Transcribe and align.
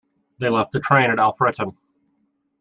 They 0.39 0.49
left 0.49 0.71
the 0.71 0.79
train 0.79 1.11
at 1.11 1.19
Alfreton. 1.19 1.75